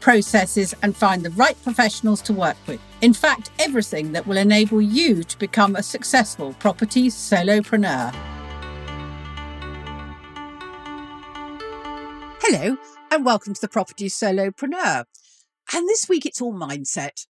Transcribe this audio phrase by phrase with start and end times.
[0.00, 2.80] processes, and find the right professionals to work with.
[3.00, 8.14] In fact, everything that will enable you to become a successful property solopreneur.
[12.42, 12.76] Hello,
[13.12, 15.04] and welcome to the Property Solopreneur.
[15.72, 17.26] And this week it's all mindset.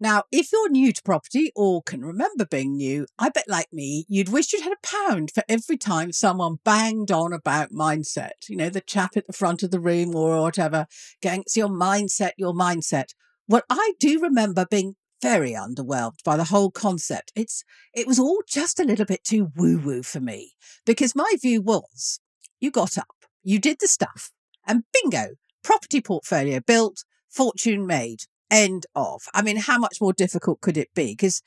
[0.00, 4.04] Now, if you're new to property or can remember being new, I bet like me,
[4.08, 8.48] you'd wish you'd had a pound for every time someone banged on about mindset.
[8.48, 10.86] You know, the chap at the front of the room or whatever,
[11.20, 13.08] going, it's your mindset, your mindset.
[13.48, 17.32] Well, I do remember being very underwhelmed by the whole concept.
[17.34, 20.52] It's it was all just a little bit too woo-woo for me
[20.86, 22.20] because my view was
[22.60, 24.30] you got up, you did the stuff,
[24.64, 28.24] and bingo, property portfolio built, fortune made.
[28.50, 29.22] End of.
[29.34, 31.12] I mean, how much more difficult could it be?
[31.12, 31.42] Because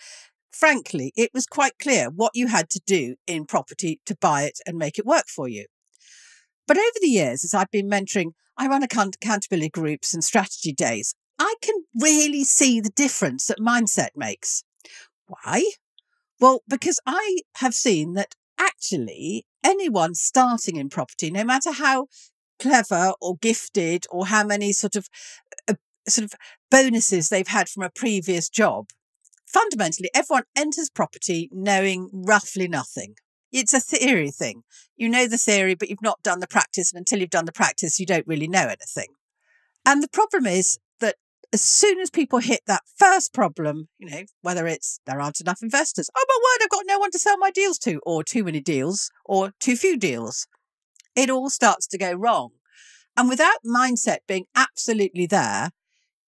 [0.51, 4.59] frankly, it was quite clear what you had to do in property to buy it
[4.67, 5.65] and make it work for you.
[6.67, 11.15] But over the years, as I've been mentoring, I run accountability groups and strategy days.
[11.39, 14.63] I can really see the difference that mindset makes.
[15.25, 15.63] Why?
[16.39, 22.07] Well, because I have seen that actually anyone starting in property, no matter how
[22.59, 25.09] clever or gifted or how many sort of
[26.07, 26.33] sort of
[26.69, 28.87] bonuses they've had from a previous job.
[29.45, 33.15] Fundamentally, everyone enters property knowing roughly nothing.
[33.51, 34.63] It's a theory thing.
[34.95, 36.91] You know the theory, but you've not done the practice.
[36.91, 39.07] And until you've done the practice, you don't really know anything.
[39.85, 41.15] And the problem is that
[41.51, 45.61] as soon as people hit that first problem, you know, whether it's there aren't enough
[45.61, 48.45] investors, oh my word, I've got no one to sell my deals to, or too
[48.45, 50.47] many deals, or too few deals,
[51.15, 52.51] it all starts to go wrong.
[53.17, 55.71] And without mindset being absolutely there,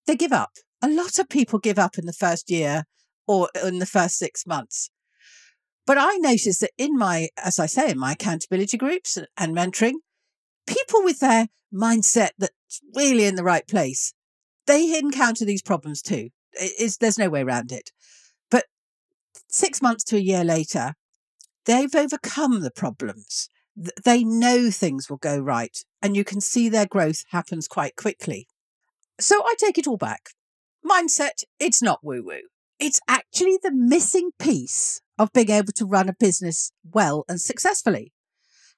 [0.07, 0.51] they give up.
[0.81, 2.83] A lot of people give up in the first year
[3.27, 4.89] or in the first six months.
[5.85, 9.95] But I noticed that in my, as I say, in my accountability groups and mentoring,
[10.65, 14.13] people with their mindset that's really in the right place,
[14.65, 16.29] they encounter these problems too.
[16.53, 17.91] It's, there's no way around it.
[18.49, 18.65] But
[19.49, 20.93] six months to a year later,
[21.65, 23.49] they've overcome the problems.
[23.75, 28.47] They know things will go right, and you can see their growth happens quite quickly.
[29.19, 30.29] So I take it all back.
[30.85, 32.41] Mindset, it's not woo woo.
[32.79, 38.11] It's actually the missing piece of being able to run a business well and successfully.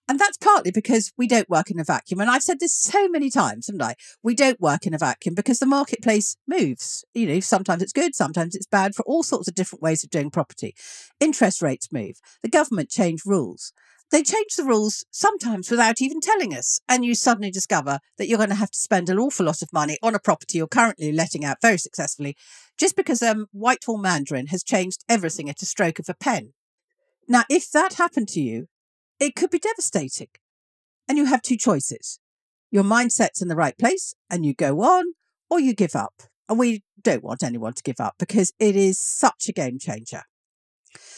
[0.08, 2.20] And that's partly because we don't work in a vacuum.
[2.20, 3.96] And I've said this so many times, haven't I?
[4.22, 7.04] We don't work in a vacuum because the marketplace moves.
[7.16, 10.12] You know, sometimes it's good, sometimes it's bad for all sorts of different ways of
[10.12, 10.76] doing property.
[11.20, 12.20] Interest rates move.
[12.44, 13.74] The government change rules.
[14.16, 16.80] They change the rules sometimes without even telling us.
[16.88, 19.74] And you suddenly discover that you're going to have to spend an awful lot of
[19.74, 22.38] money on a property you're currently letting out very successfully
[22.78, 26.54] just because um, Whitehall Mandarin has changed everything at a stroke of a pen.
[27.28, 28.68] Now, if that happened to you,
[29.20, 30.30] it could be devastating.
[31.10, 32.22] And you have two choices.
[32.72, 35.08] Your mindset's in the right place and you go on,
[35.50, 36.24] or you give up.
[36.48, 40.22] And we don't want anyone to give up because it is such a game changer.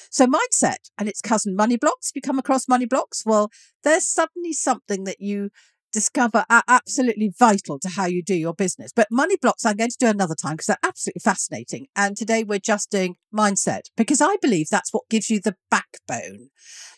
[0.09, 2.09] So mindset and its cousin money blocks.
[2.09, 3.51] If you come across money blocks, well,
[3.83, 5.49] there's suddenly something that you
[5.91, 8.91] discover are absolutely vital to how you do your business.
[8.95, 11.87] But money blocks, I'm going to do another time because they're absolutely fascinating.
[11.95, 16.49] And today we're just doing mindset because I believe that's what gives you the backbone.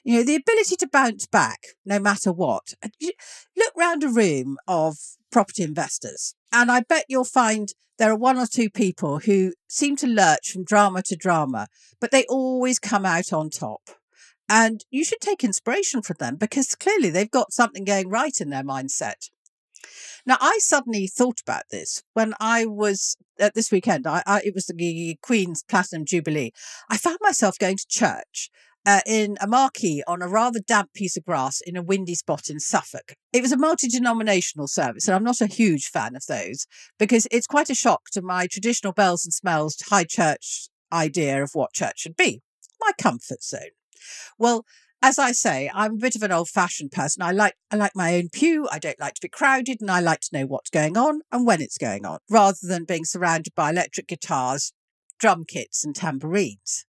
[0.03, 2.73] You know, the ability to bounce back no matter what.
[3.57, 4.97] Look round a room of
[5.31, 9.95] property investors and I bet you'll find there are one or two people who seem
[9.97, 11.67] to lurch from drama to drama,
[11.99, 13.81] but they always come out on top.
[14.49, 18.49] And you should take inspiration from them because clearly they've got something going right in
[18.49, 19.29] their mindset.
[20.25, 24.05] Now, I suddenly thought about this when I was at this weekend.
[24.05, 26.51] I, I, it was the Queen's Platinum Jubilee.
[26.89, 28.49] I found myself going to church
[28.85, 32.49] uh, in a marquee on a rather damp piece of grass in a windy spot
[32.49, 33.13] in Suffolk.
[33.31, 36.65] It was a multi denominational service, and I'm not a huge fan of those
[36.97, 41.51] because it's quite a shock to my traditional bells and smells high church idea of
[41.53, 42.41] what church should be
[42.81, 43.71] my comfort zone.
[44.37, 44.65] Well,
[45.01, 47.23] as I say, I'm a bit of an old-fashioned person.
[47.23, 48.67] I like I like my own pew.
[48.69, 51.45] I don't like to be crowded, and I like to know what's going on and
[51.45, 54.73] when it's going on, rather than being surrounded by electric guitars,
[55.17, 56.85] drum kits, and tambourines.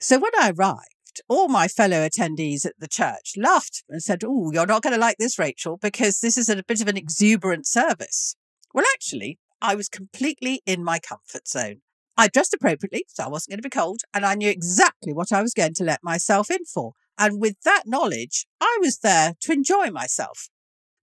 [0.00, 4.50] So when I arrived, all my fellow attendees at the church laughed and said, Oh,
[4.52, 7.66] you're not going to like this, Rachael, because this is a bit of an exuberant
[7.66, 8.36] service.
[8.72, 11.80] Well, actually, I was completely in my comfort zone.
[12.16, 15.32] I dressed appropriately, so I wasn't going to be cold, and I knew exactly what
[15.32, 16.92] I was going to let myself in for.
[17.18, 20.48] And with that knowledge, I was there to enjoy myself.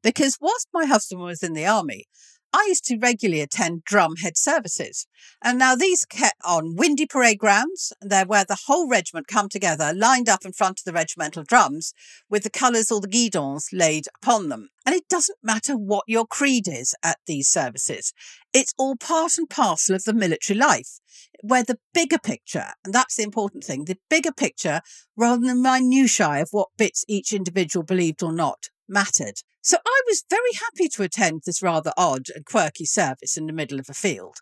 [0.04, 2.06] Because whilst my husband was in the army,
[2.54, 5.08] I used to regularly attend drumhead services.
[5.42, 7.94] And now these kept on windy parade grounds.
[8.02, 11.94] They're where the whole regiment come together, lined up in front of the regimental drums
[12.30, 14.68] with the colours or the guidons laid upon them.
[14.86, 18.14] And it doesn't matter what your creed is at these services.
[18.54, 21.00] It's all part and parcel of the military life,
[21.42, 24.82] where the bigger picture, and that's the important thing, the bigger picture,
[25.16, 29.36] rather than the minutiae of what bits each individual believed or not, mattered.
[29.62, 33.54] So I was very happy to attend this rather odd and quirky service in the
[33.54, 34.38] middle of a field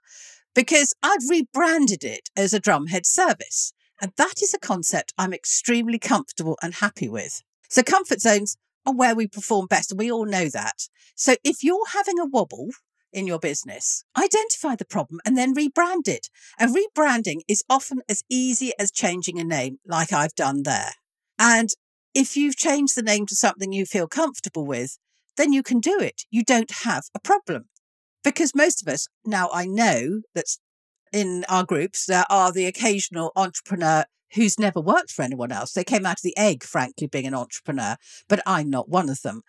[0.56, 3.74] because I'd rebranded it as a drumhead service.
[4.01, 7.44] And that is a concept I'm extremely comfortable and happy with.
[7.69, 8.56] So comfort zones
[8.86, 10.88] are where we perform best, and we all know that.
[11.16, 12.69] So if you're having a wobble
[13.12, 16.30] in your business, identify the problem and then rebrand it.
[16.57, 20.92] And rebranding is often as easy as changing a name, like I've done there.
[21.38, 21.69] And
[22.13, 24.98] if you've changed the name to something you feel comfortable with,
[25.39, 26.24] then you can do it.
[26.30, 27.69] You don't have a problem.
[28.25, 30.57] Because most of us, now I know that
[31.13, 34.03] in our groups, there are the occasional entrepreneur
[34.33, 35.71] who's never worked for anyone else.
[35.71, 37.95] They came out of the egg, frankly, being an entrepreneur,
[38.27, 39.41] but I'm not one of them.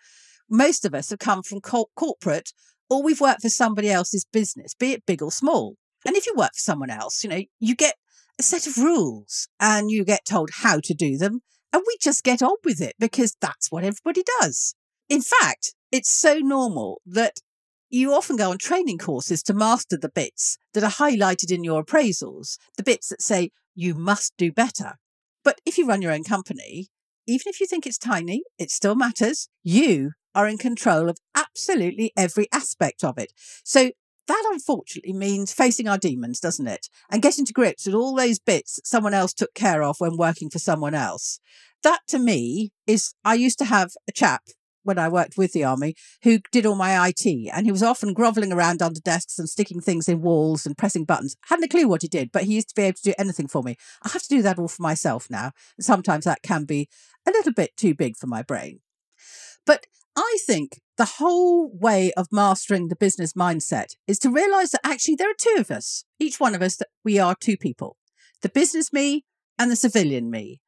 [0.49, 2.53] Most of us have come from corporate
[2.89, 5.75] or we've worked for somebody else's business, be it big or small.
[6.05, 7.95] And if you work for someone else, you know, you get
[8.39, 11.41] a set of rules and you get told how to do them.
[11.73, 14.73] And we just get on with it because that's what everybody does.
[15.09, 17.39] In fact, it's so normal that
[17.89, 21.83] you often go on training courses to master the bits that are highlighted in your
[21.83, 24.93] appraisals, the bits that say you must do better.
[25.43, 26.87] But if you run your own company,
[27.27, 29.49] even if you think it's tiny, it still matters.
[29.63, 33.33] You are in control of absolutely every aspect of it.
[33.63, 33.91] So
[34.27, 36.87] that unfortunately means facing our demons, doesn't it?
[37.09, 40.15] And getting to grips with all those bits that someone else took care of when
[40.15, 41.39] working for someone else.
[41.83, 44.43] That to me is, I used to have a chap
[44.83, 48.13] when I worked with the army who did all my IT and he was often
[48.13, 51.35] groveling around under desks and sticking things in walls and pressing buttons.
[51.45, 53.47] Hadn't a clue what he did, but he used to be able to do anything
[53.47, 53.75] for me.
[54.03, 55.51] I have to do that all for myself now.
[55.79, 56.89] Sometimes that can be
[57.27, 58.79] a little bit too big for my brain.
[59.65, 59.85] But
[60.15, 65.15] I think the whole way of mastering the business mindset is to realize that actually
[65.15, 67.97] there are two of us, each one of us, that we are two people
[68.41, 69.23] the business me
[69.59, 70.61] and the civilian me.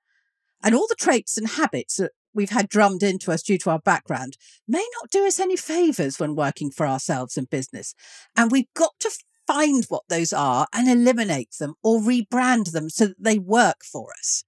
[0.63, 3.79] And all the traits and habits that we've had drummed into us due to our
[3.79, 4.37] background
[4.67, 7.95] may not do us any favors when working for ourselves in business.
[8.35, 9.11] And we've got to
[9.47, 14.11] find what those are and eliminate them or rebrand them so that they work for
[14.19, 14.43] us.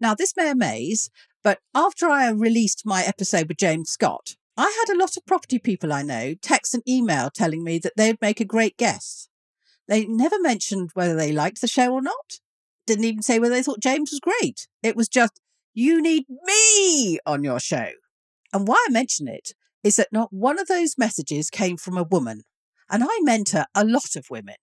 [0.00, 1.10] Now, this may amaze,
[1.42, 5.58] but after I released my episode with James Scott, I had a lot of property
[5.58, 9.28] people I know text and email telling me that they'd make a great guest.
[9.88, 12.40] They never mentioned whether they liked the show or not.
[12.86, 14.66] Didn't even say whether they thought James was great.
[14.82, 15.40] It was just,
[15.76, 17.90] you need me on your show.
[18.52, 19.52] And why I mention it
[19.84, 22.44] is that not one of those messages came from a woman.
[22.90, 24.54] And I mentor a lot of women.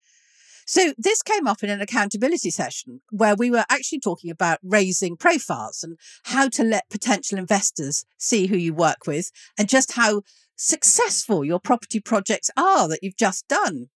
[0.65, 5.15] So this came up in an accountability session where we were actually talking about raising
[5.15, 10.23] profiles and how to let potential investors see who you work with and just how
[10.55, 13.87] successful your property projects are that you've just done.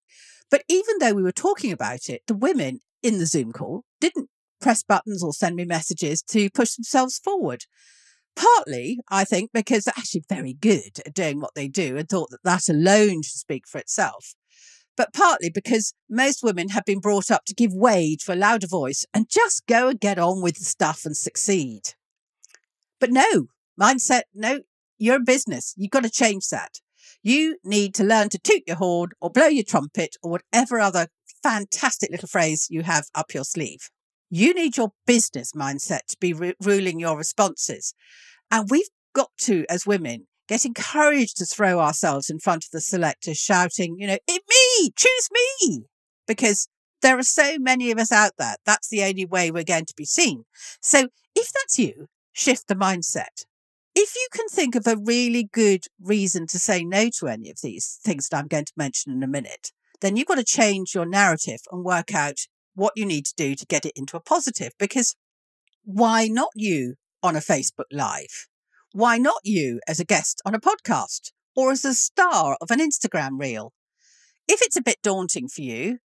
[0.50, 4.28] But even though we were talking about it, the women in the Zoom call didn't
[4.60, 7.64] press buttons or send me messages to push themselves forward.
[8.36, 12.30] Partly, I think, because they're actually very good at doing what they do and thought
[12.30, 14.34] that that alone should speak for itself.
[14.96, 18.66] But partly because most women have been brought up to give way to a louder
[18.66, 21.94] voice and just go and get on with the stuff and succeed.
[23.00, 23.46] But no,
[23.80, 24.60] mindset, no,
[24.98, 25.74] you're a business.
[25.76, 26.80] You've got to change that.
[27.22, 31.08] You need to learn to toot your horn or blow your trumpet or whatever other
[31.42, 33.90] fantastic little phrase you have up your sleeve.
[34.30, 37.94] You need your business mindset to be re- ruling your responses.
[38.50, 42.80] And we've got to, as women, get encouraged to throw ourselves in front of the
[42.80, 45.84] selectors shouting, you know, it me, choose me.
[46.26, 46.68] Because
[47.00, 48.56] there are so many of us out there.
[48.64, 50.44] That's the only way we're going to be seen.
[50.80, 53.44] So if that's you, shift the mindset.
[53.94, 57.58] If you can think of a really good reason to say no to any of
[57.62, 60.94] these things that I'm going to mention in a minute, then you've got to change
[60.94, 62.46] your narrative and work out
[62.78, 64.72] what you need to do to get it into a positive.
[64.78, 65.16] Because
[65.84, 68.46] why not you on a Facebook Live?
[68.92, 72.78] Why not you as a guest on a podcast or as a star of an
[72.78, 73.72] Instagram reel?
[74.46, 75.98] If it's a bit daunting for you,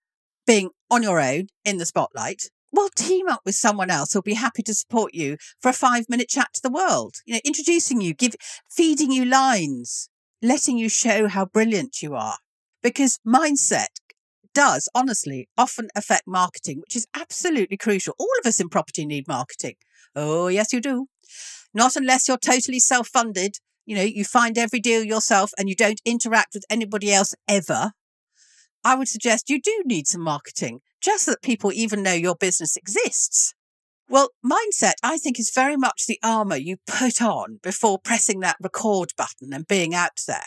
[0.46, 4.34] being on your own in the spotlight, well, team up with someone else who'll be
[4.34, 7.15] happy to support you for a five minute chat to the world.
[7.25, 8.36] You know, introducing you, give,
[8.70, 10.10] feeding you lines,
[10.42, 12.39] letting you show how brilliant you are.
[12.82, 14.00] Because mindset
[14.53, 18.15] does, honestly, often affect marketing, which is absolutely crucial.
[18.17, 19.75] All of us in property need marketing.
[20.15, 21.07] Oh, yes, you do.
[21.74, 23.55] Not unless you're totally self funded.
[23.86, 27.91] You know, you find every deal yourself and you don't interact with anybody else ever.
[28.83, 32.36] I would suggest you do need some marketing, just so that people even know your
[32.36, 33.53] business exists.
[34.10, 38.57] Well, mindset, I think, is very much the armor you put on before pressing that
[38.62, 40.45] record button and being out there.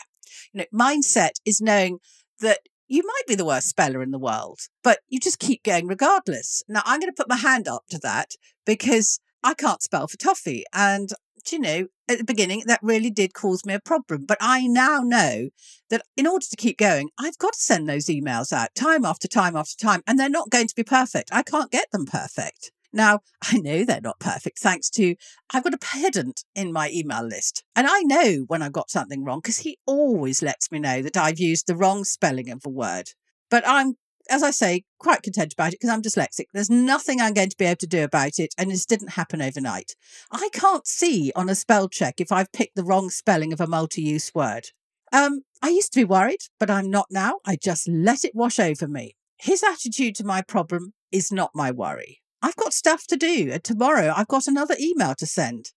[0.53, 1.97] You know, mindset is knowing
[2.39, 5.87] that you might be the worst speller in the world, but you just keep going
[5.87, 6.63] regardless.
[6.67, 8.31] Now, I'm going to put my hand up to that
[8.65, 10.63] because I can't spell for toffee.
[10.73, 11.09] And,
[11.51, 14.25] you know, at the beginning, that really did cause me a problem.
[14.25, 15.49] But I now know
[15.89, 19.27] that in order to keep going, I've got to send those emails out time after
[19.27, 21.29] time after time, and they're not going to be perfect.
[21.31, 22.71] I can't get them perfect.
[22.97, 25.15] Now, I know they're not perfect thanks to
[25.53, 27.63] I've got a pedant in my email list.
[27.75, 31.15] And I know when I've got something wrong because he always lets me know that
[31.15, 33.09] I've used the wrong spelling of a word.
[33.51, 33.97] But I'm,
[34.31, 36.45] as I say, quite content about it because I'm dyslexic.
[36.53, 38.55] There's nothing I'm going to be able to do about it.
[38.57, 39.93] And this didn't happen overnight.
[40.31, 43.67] I can't see on a spell check if I've picked the wrong spelling of a
[43.67, 44.69] multi use word.
[45.13, 47.41] Um, I used to be worried, but I'm not now.
[47.45, 49.15] I just let it wash over me.
[49.37, 52.21] His attitude to my problem is not my worry.
[52.41, 53.49] I've got stuff to do.
[53.51, 55.71] And tomorrow I've got another email to send.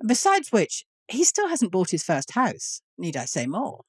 [0.00, 2.80] And besides which, he still hasn't bought his first house.
[2.96, 3.82] Need I say more?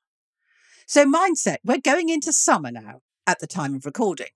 [0.88, 4.28] So, mindset, we're going into summer now at the time of recording.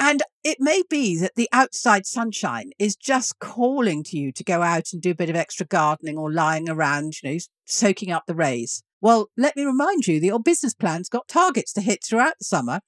[0.00, 4.62] And it may be that the outside sunshine is just calling to you to go
[4.62, 8.24] out and do a bit of extra gardening or lying around, you know, soaking up
[8.26, 8.84] the rays.
[9.00, 12.44] Well, let me remind you that your business plan's got targets to hit throughout the
[12.44, 12.80] summer,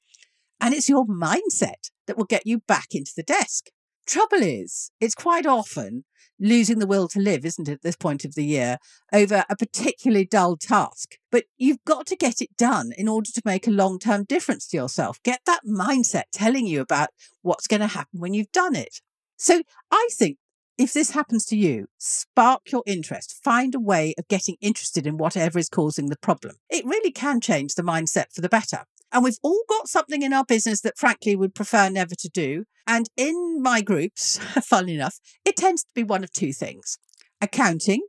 [0.61, 3.71] and it's your mindset that will get you back into the desk.
[4.11, 6.02] Trouble is, it's quite often
[6.40, 8.79] losing the will to live, isn't it, at this point of the year,
[9.12, 11.14] over a particularly dull task.
[11.31, 14.67] But you've got to get it done in order to make a long term difference
[14.69, 15.23] to yourself.
[15.23, 17.11] Get that mindset telling you about
[17.43, 19.00] what's going to happen when you've done it.
[19.37, 19.62] So
[19.93, 20.38] I think
[20.76, 23.38] if this happens to you, spark your interest.
[23.45, 26.57] Find a way of getting interested in whatever is causing the problem.
[26.69, 28.87] It really can change the mindset for the better.
[29.12, 32.64] And we've all got something in our business that, frankly, would prefer never to do.
[32.87, 36.99] And in my groups, funnily enough, it tends to be one of two things
[37.40, 38.02] accounting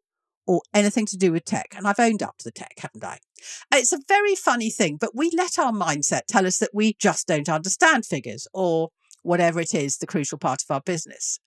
[0.47, 1.73] or anything to do with tech.
[1.75, 3.19] And I've owned up to the tech, haven't I?
[3.73, 7.27] It's a very funny thing, but we let our mindset tell us that we just
[7.27, 8.89] don't understand figures or
[9.23, 11.39] whatever it is, the crucial part of our business.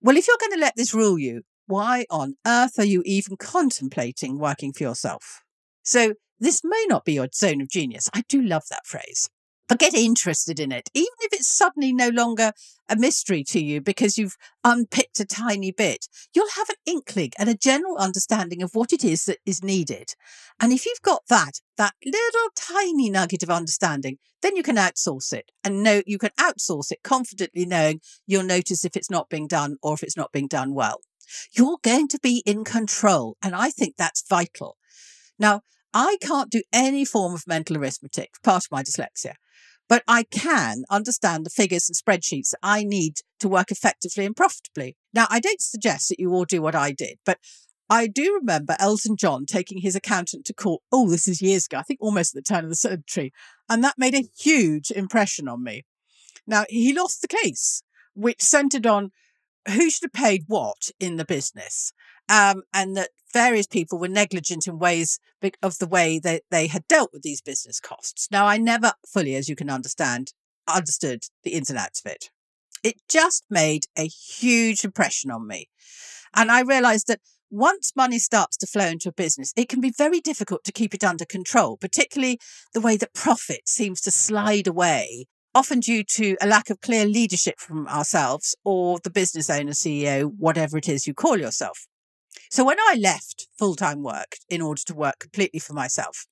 [0.00, 3.36] Well, if you're going to let this rule you, why on earth are you even
[3.36, 5.42] contemplating working for yourself?
[5.82, 8.10] So this may not be your zone of genius.
[8.14, 9.28] I do love that phrase.
[9.68, 12.52] But get interested in it, even if it's suddenly no longer
[12.88, 16.06] a mystery to you because you've unpicked a tiny bit.
[16.34, 20.10] You'll have an inkling and a general understanding of what it is that is needed.
[20.60, 25.32] And if you've got that, that little tiny nugget of understanding, then you can outsource
[25.32, 29.46] it and know you can outsource it confidently knowing you'll notice if it's not being
[29.46, 31.00] done or if it's not being done well.
[31.52, 33.38] You're going to be in control.
[33.42, 34.76] And I think that's vital.
[35.38, 35.62] Now,
[35.94, 39.34] I can't do any form of mental arithmetic, part of my dyslexia,
[39.88, 44.96] but I can understand the figures and spreadsheets I need to work effectively and profitably.
[45.12, 47.38] Now, I don't suggest that you all do what I did, but
[47.88, 50.82] I do remember Elton John taking his accountant to court.
[50.90, 53.32] Oh, this is years ago, I think almost at the turn of the century.
[53.68, 55.84] And that made a huge impression on me.
[56.46, 57.82] Now, he lost the case,
[58.14, 59.12] which centered on
[59.68, 61.92] who should have paid what in the business
[62.28, 65.18] um, and that various people were negligent in ways
[65.62, 68.28] of the way that they had dealt with these business costs.
[68.30, 70.32] Now, I never fully, as you can understand,
[70.72, 72.30] understood the ins and outs of it.
[72.82, 75.68] It just made a huge impression on me.
[76.34, 79.92] And I realized that once money starts to flow into a business, it can be
[79.96, 82.38] very difficult to keep it under control, particularly
[82.72, 87.06] the way that profit seems to slide away, often due to a lack of clear
[87.06, 91.86] leadership from ourselves or the business owner, CEO, whatever it is you call yourself.
[92.54, 96.26] So when I left full time work in order to work completely for myself,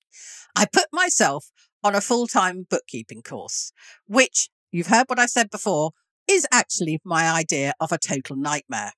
[0.55, 1.50] I put myself
[1.83, 3.73] on a full time bookkeeping course,
[4.07, 5.91] which you've heard what I've said before
[6.29, 8.93] is actually my idea of a total nightmare.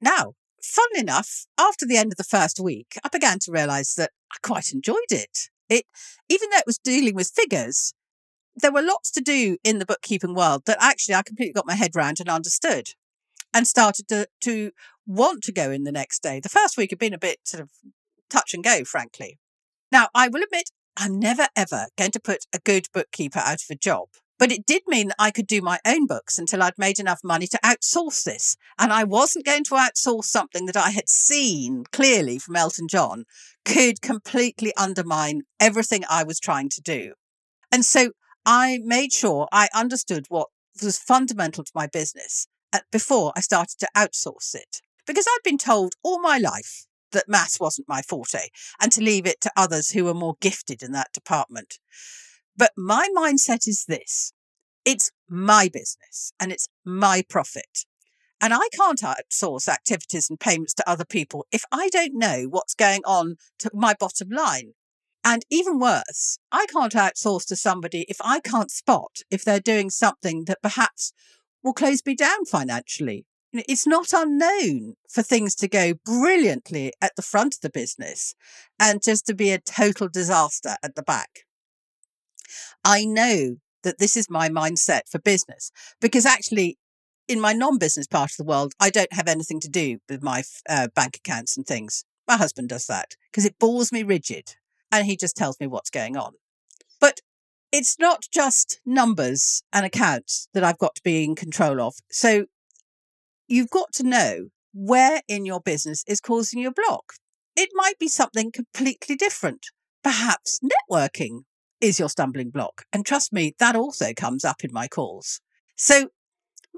[0.00, 0.32] Now,
[0.62, 4.36] fun enough, after the end of the first week, I began to realize that I
[4.42, 5.50] quite enjoyed it.
[5.68, 5.84] It,
[6.30, 7.92] even though it was dealing with figures,
[8.56, 11.74] there were lots to do in the bookkeeping world that actually I completely got my
[11.74, 12.94] head around and understood
[13.52, 14.70] and started to, to
[15.06, 16.40] want to go in the next day.
[16.40, 17.70] The first week had been a bit sort of
[18.28, 19.38] touch and go, frankly.
[19.92, 23.70] Now, I will admit, I'm never ever going to put a good bookkeeper out of
[23.70, 24.08] a job.
[24.38, 27.20] But it did mean that I could do my own books until I'd made enough
[27.22, 28.56] money to outsource this.
[28.78, 33.24] And I wasn't going to outsource something that I had seen clearly from Elton John
[33.66, 37.12] could completely undermine everything I was trying to do.
[37.70, 38.12] And so
[38.46, 40.48] I made sure I understood what
[40.82, 44.80] was fundamental to my business Uh, before I started to outsource it.
[45.06, 48.48] Because I'd been told all my life that maths wasn't my forte
[48.80, 51.78] and to leave it to others who were more gifted in that department.
[52.56, 54.32] But my mindset is this
[54.84, 57.84] it's my business and it's my profit.
[58.40, 62.74] And I can't outsource activities and payments to other people if I don't know what's
[62.74, 64.72] going on to my bottom line.
[65.22, 69.90] And even worse, I can't outsource to somebody if I can't spot if they're doing
[69.90, 71.12] something that perhaps
[71.62, 73.26] will close me down financially.
[73.52, 78.34] It's not unknown for things to go brilliantly at the front of the business
[78.78, 81.40] and just to be a total disaster at the back.
[82.84, 86.78] I know that this is my mindset for business because actually
[87.28, 90.42] in my non-business part of the world, I don't have anything to do with my
[90.68, 92.04] uh, bank accounts and things.
[92.28, 94.56] My husband does that because it bores me rigid
[94.92, 96.32] and he just tells me what's going on.
[97.72, 101.94] It's not just numbers and accounts that I've got to be in control of.
[102.10, 102.46] So
[103.46, 107.12] you've got to know where in your business is causing you a block.
[107.56, 109.66] It might be something completely different.
[110.02, 111.40] Perhaps networking
[111.80, 112.82] is your stumbling block.
[112.92, 115.40] And trust me, that also comes up in my calls.
[115.76, 116.08] So,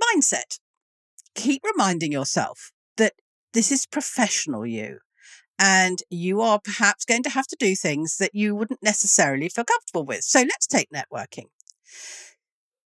[0.00, 0.58] mindset.
[1.34, 3.14] Keep reminding yourself that
[3.54, 4.98] this is professional you
[5.58, 9.64] and you are perhaps going to have to do things that you wouldn't necessarily feel
[9.64, 10.22] comfortable with.
[10.22, 11.46] So let's take networking.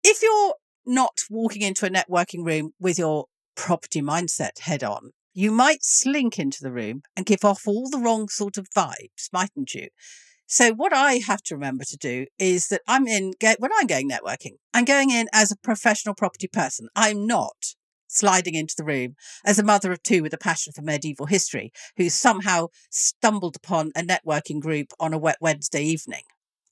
[0.05, 0.55] If you're
[0.85, 6.39] not walking into a networking room with your property mindset head on, you might slink
[6.39, 9.89] into the room and give off all the wrong sort of vibes, mightn't you?
[10.47, 14.09] So what I have to remember to do is that I'm in when I'm going
[14.09, 16.89] networking, I'm going in as a professional property person.
[16.95, 17.75] I'm not
[18.09, 21.73] sliding into the room as a mother of two with a passion for medieval history
[21.97, 26.23] who somehow stumbled upon a networking group on a wet Wednesday evening.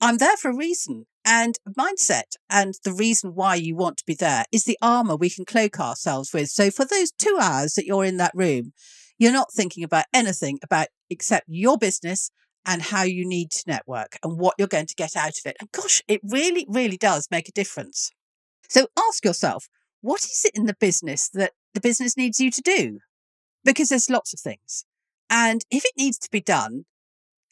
[0.01, 1.07] I'm there for a reason.
[1.25, 5.31] And mindset and the reason why you want to be there is the armor we
[5.31, 6.51] can cloak ourselves with.
[6.51, 8.73] So for those two hours that you're in that room,
[9.19, 12.31] you're not thinking about anything about except your business
[12.67, 15.57] and how you need to network and what you're going to get out of it.
[15.61, 18.11] And gosh, it really, really does make a difference.
[18.69, 19.69] So ask yourself,
[20.05, 22.99] what is it in the business that the business needs you to do?
[23.65, 24.85] Because there's lots of things.
[25.31, 26.85] And if it needs to be done,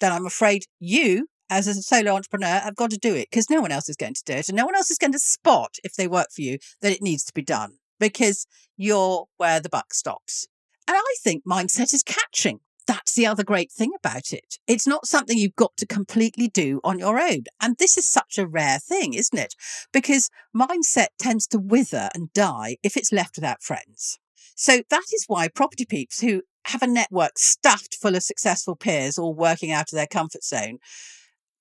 [0.00, 3.62] then I'm afraid you, as a solo entrepreneur, have got to do it because no
[3.62, 4.50] one else is going to do it.
[4.50, 7.00] And no one else is going to spot if they work for you that it
[7.00, 10.46] needs to be done because you're where the buck stops.
[10.86, 14.58] And I think mindset is catching that's the other great thing about it.
[14.66, 17.44] It's not something you've got to completely do on your own.
[17.60, 19.54] And this is such a rare thing, isn't it?
[19.92, 24.18] Because mindset tends to wither and die if it's left without friends.
[24.54, 29.18] So that is why property peeps who have a network stuffed full of successful peers
[29.18, 30.78] all working out of their comfort zone,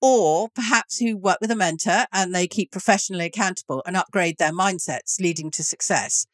[0.00, 4.52] or perhaps who work with a mentor and they keep professionally accountable and upgrade their
[4.52, 6.26] mindsets leading to success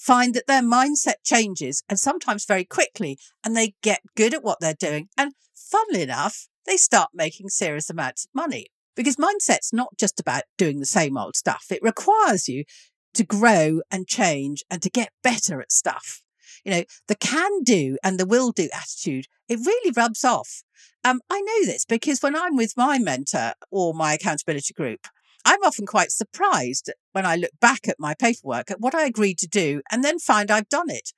[0.00, 4.58] find that their mindset changes and sometimes very quickly and they get good at what
[4.58, 5.08] they're doing.
[5.16, 10.44] And funnily enough, they start making serious amounts of money because mindset's not just about
[10.56, 11.66] doing the same old stuff.
[11.70, 12.64] It requires you
[13.12, 16.22] to grow and change and to get better at stuff.
[16.64, 20.62] You know, the can do and the will do attitude, it really rubs off.
[21.04, 25.00] Um, I know this because when I'm with my mentor or my accountability group,
[25.44, 29.38] I'm often quite surprised when I look back at my paperwork at what I agreed
[29.38, 31.12] to do and then find I've done it.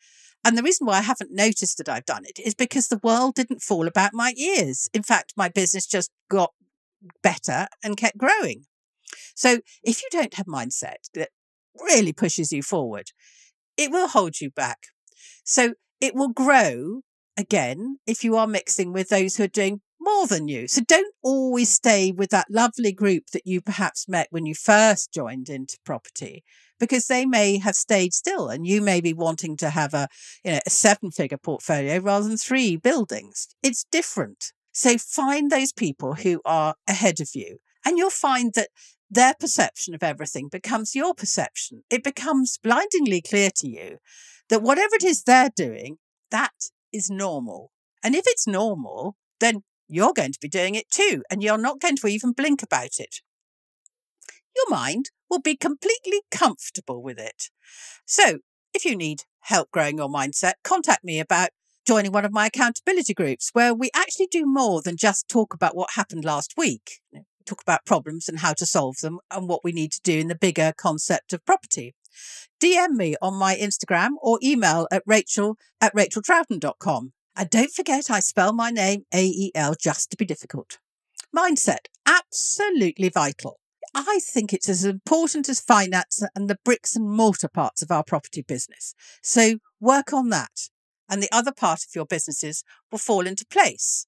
[0.44, 3.34] And the reason why I haven't noticed that I've done it is because the world
[3.34, 4.88] didn't fall about my ears.
[4.92, 6.52] In fact, my business just got
[7.22, 8.64] better and kept growing.
[9.34, 11.30] So if you don't have mindset that
[11.80, 13.10] really pushes you forward,
[13.76, 14.78] it will hold you back.
[15.44, 17.02] So it will grow
[17.36, 20.68] again if you are mixing with those who are doing more than you.
[20.68, 25.12] So don't always stay with that lovely group that you perhaps met when you first
[25.12, 26.44] joined into property
[26.80, 30.08] because they may have stayed still and you may be wanting to have a,
[30.44, 33.48] you know, a seven figure portfolio rather than three buildings.
[33.62, 34.52] It's different.
[34.72, 38.68] So find those people who are ahead of you and you'll find that
[39.08, 41.84] their perception of everything becomes your perception.
[41.90, 43.98] It becomes blindingly clear to you
[44.48, 45.98] that whatever it is they're doing,
[46.30, 47.70] that is normal.
[48.02, 49.62] And if it's normal, then
[49.92, 52.98] you're going to be doing it too, and you're not going to even blink about
[52.98, 53.20] it.
[54.56, 57.50] Your mind will be completely comfortable with it.
[58.06, 58.38] So,
[58.74, 61.50] if you need help growing your mindset, contact me about
[61.86, 65.76] joining one of my accountability groups where we actually do more than just talk about
[65.76, 67.00] what happened last week.
[67.12, 70.18] We talk about problems and how to solve them and what we need to do
[70.18, 71.94] in the bigger concept of property.
[72.62, 77.12] DM me on my Instagram or email at rachael at rachaeltroughton.com.
[77.36, 80.78] And don't forget, I spell my name A E L just to be difficult.
[81.34, 83.58] Mindset, absolutely vital.
[83.94, 88.02] I think it's as important as finance and the bricks and mortar parts of our
[88.02, 88.94] property business.
[89.22, 90.70] So work on that.
[91.10, 94.06] And the other part of your businesses will fall into place.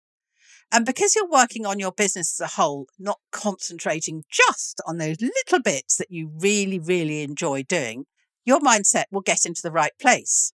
[0.72, 5.20] And because you're working on your business as a whole, not concentrating just on those
[5.20, 8.06] little bits that you really, really enjoy doing,
[8.46, 10.53] your mindset will get into the right place.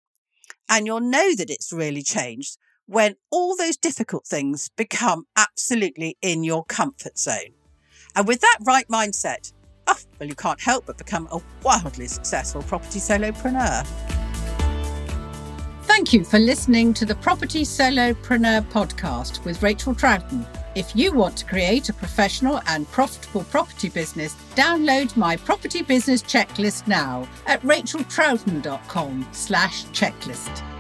[0.70, 6.44] And you'll know that it's really changed when all those difficult things become absolutely in
[6.44, 7.54] your comfort zone.
[8.16, 9.52] And with that right mindset,
[9.88, 13.86] oh, well, you can't help but become a wildly successful property solopreneur.
[15.84, 20.46] Thank you for listening to the Property Solopreneur podcast with Rachael Troughton.
[20.80, 26.24] If you want to create a professional and profitable property business, download my property business
[26.24, 30.79] checklist now at rachaeltroughton.com slash checklist.